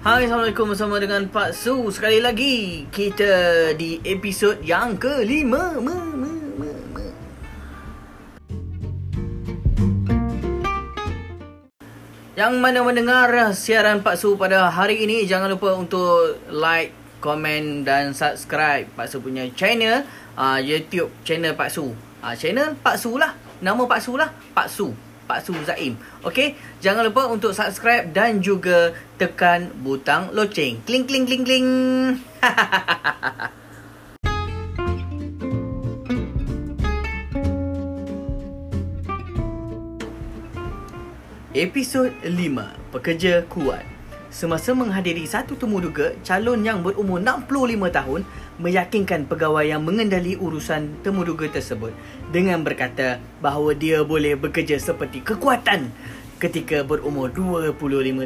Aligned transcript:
Hai 0.00 0.24
Assalamualaikum 0.24 0.72
bersama 0.72 0.96
dengan 0.96 1.28
Pak 1.28 1.52
Su. 1.52 1.84
Sekali 1.92 2.24
lagi 2.24 2.88
kita 2.88 3.76
di 3.76 4.00
episod 4.00 4.56
yang 4.64 4.96
kelima. 4.96 5.76
Yang 12.32 12.52
mana 12.56 12.80
mendengar 12.80 13.28
siaran 13.52 14.00
Pak 14.00 14.16
Su 14.16 14.40
pada 14.40 14.72
hari 14.72 15.04
ini 15.04 15.28
Jangan 15.28 15.52
lupa 15.52 15.76
untuk 15.76 16.48
like, 16.48 17.20
komen 17.20 17.84
dan 17.84 18.16
subscribe 18.16 18.88
Pak 18.96 19.04
Su 19.04 19.20
punya 19.20 19.52
channel 19.52 20.08
uh, 20.40 20.56
YouTube 20.56 21.12
channel 21.28 21.52
Pak 21.52 21.68
Su. 21.68 21.92
Uh, 22.24 22.32
Channel 22.40 22.72
Pak 22.80 22.96
Su 22.96 23.20
lah. 23.20 23.36
Nama 23.60 23.84
Pak 23.84 24.00
Su 24.00 24.16
lah. 24.16 24.32
Pak 24.32 24.72
Su 24.72 25.09
Pak 25.30 25.46
Su 25.46 25.54
Zaim. 25.62 25.94
Okey, 26.26 26.58
jangan 26.82 27.06
lupa 27.06 27.30
untuk 27.30 27.54
subscribe 27.54 28.10
dan 28.10 28.42
juga 28.42 28.90
tekan 29.14 29.70
butang 29.78 30.34
loceng. 30.34 30.82
Kling 30.82 31.06
kling 31.06 31.22
kling 31.22 31.46
kling. 31.46 31.68
Episod 41.50 42.10
5 42.26 42.94
Pekerja 42.94 43.42
Kuat 43.46 43.99
Semasa 44.30 44.70
menghadiri 44.78 45.26
satu 45.26 45.58
temuduga, 45.58 46.14
calon 46.22 46.62
yang 46.62 46.86
berumur 46.86 47.18
65 47.18 47.50
tahun 47.90 48.22
meyakinkan 48.62 49.26
pegawai 49.26 49.66
yang 49.66 49.82
mengendali 49.82 50.38
urusan 50.38 51.02
temuduga 51.02 51.50
tersebut 51.50 51.90
dengan 52.30 52.62
berkata 52.62 53.18
bahawa 53.42 53.74
dia 53.74 54.06
boleh 54.06 54.38
bekerja 54.38 54.78
seperti 54.78 55.26
kekuatan 55.26 55.90
ketika 56.38 56.86
berumur 56.86 57.34
25 57.34 57.74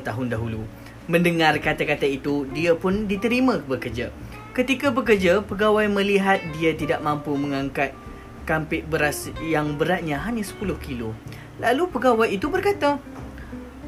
tahun 0.05 0.27
dahulu. 0.28 0.69
Mendengar 1.09 1.56
kata-kata 1.56 2.05
itu, 2.05 2.45
dia 2.53 2.77
pun 2.77 3.09
diterima 3.09 3.65
bekerja. 3.65 4.12
Ketika 4.53 4.93
bekerja, 4.93 5.41
pegawai 5.41 5.89
melihat 5.89 6.37
dia 6.61 6.77
tidak 6.77 7.00
mampu 7.00 7.33
mengangkat 7.33 7.97
kampik 8.45 8.84
beras 8.93 9.33
yang 9.41 9.81
beratnya 9.81 10.21
hanya 10.21 10.45
10 10.45 10.77
kilo. 10.84 11.17
Lalu 11.65 11.89
pegawai 11.89 12.28
itu 12.28 12.53
berkata, 12.53 13.00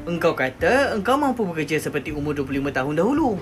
Engkau 0.07 0.31
kata 0.31 0.95
engkau 0.95 1.19
mampu 1.19 1.43
bekerja 1.43 1.83
seperti 1.83 2.15
umur 2.15 2.31
25 2.31 2.71
tahun 2.71 2.95
dahulu. 2.95 3.35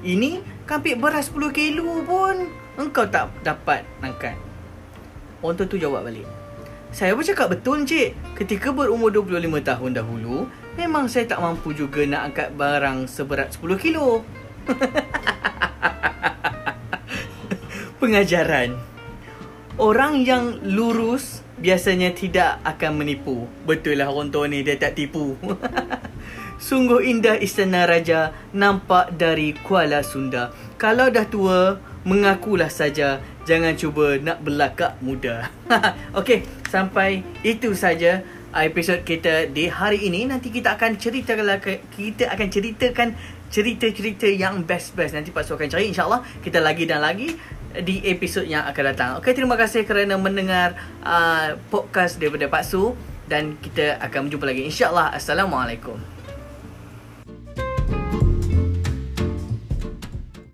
Ini 0.00 0.40
kampik 0.64 0.96
beras 0.96 1.28
10 1.28 1.52
kilo 1.52 2.00
pun 2.08 2.48
engkau 2.80 3.04
tak 3.04 3.28
dapat 3.44 3.84
angkat. 4.00 4.32
Orang 5.44 5.60
tu 5.68 5.76
jawab 5.76 6.08
balik. 6.08 6.24
Saya 6.96 7.12
bercakap 7.12 7.52
betul 7.52 7.84
cik. 7.84 8.16
Ketika 8.40 8.72
berumur 8.72 9.12
25 9.12 9.60
tahun 9.60 10.00
dahulu, 10.00 10.48
memang 10.80 11.12
saya 11.12 11.28
tak 11.28 11.44
mampu 11.44 11.76
juga 11.76 12.00
nak 12.08 12.32
angkat 12.32 12.56
barang 12.56 13.04
seberat 13.04 13.52
10 13.52 13.76
kilo. 13.76 14.24
Pengajaran. 18.00 18.80
Orang 19.76 20.24
yang 20.24 20.56
lurus 20.64 21.44
biasanya 21.58 22.14
tidak 22.14 22.62
akan 22.62 23.02
menipu. 23.02 23.46
Betul 23.66 24.00
lah 24.00 24.10
orang 24.10 24.30
tua 24.30 24.46
ni 24.46 24.62
dia 24.62 24.78
tak 24.78 24.98
tipu. 24.98 25.34
Sungguh 26.58 27.06
indah 27.06 27.38
istana 27.38 27.86
raja 27.86 28.34
nampak 28.50 29.14
dari 29.14 29.54
Kuala 29.54 30.02
Sunda. 30.02 30.50
Kalau 30.74 31.06
dah 31.06 31.26
tua, 31.26 31.78
mengakulah 32.02 32.70
saja. 32.70 33.22
Jangan 33.46 33.78
cuba 33.78 34.18
nak 34.18 34.42
belakak 34.42 34.98
muda. 34.98 35.54
Okey, 36.18 36.42
sampai 36.66 37.22
itu 37.46 37.72
saja 37.78 38.26
episod 38.52 39.06
kita 39.06 39.46
di 39.48 39.70
hari 39.70 40.10
ini. 40.10 40.26
Nanti 40.26 40.50
kita 40.50 40.74
akan 40.74 40.98
ceritakan 40.98 41.46
kita 41.94 42.26
akan 42.26 42.48
ceritakan 42.50 43.08
cerita-cerita 43.48 44.28
yang 44.28 44.64
best-best. 44.64 45.16
Nanti 45.16 45.32
Pak 45.32 45.44
Su 45.44 45.56
akan 45.56 45.68
cari 45.68 45.88
insya-Allah 45.88 46.20
kita 46.44 46.60
lagi 46.60 46.84
dan 46.84 47.00
lagi 47.00 47.32
di 47.84 48.00
episod 48.08 48.44
yang 48.48 48.64
akan 48.64 48.84
datang. 48.94 49.10
Okey, 49.20 49.36
terima 49.36 49.54
kasih 49.60 49.84
kerana 49.84 50.16
mendengar 50.16 50.74
uh, 51.04 51.56
podcast 51.68 52.16
daripada 52.16 52.48
Pak 52.48 52.64
Su 52.64 52.96
dan 53.28 53.60
kita 53.60 54.00
akan 54.00 54.28
berjumpa 54.28 54.46
lagi 54.48 54.64
insya-Allah. 54.64 55.12
Assalamualaikum. 55.12 56.17